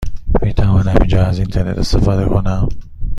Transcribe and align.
می 0.41 0.53
توانم 0.53 0.95
اینجا 1.01 1.25
از 1.25 1.39
اینترنت 1.39 1.77
استفاده 1.77 2.25
کنم؟ 2.25 2.69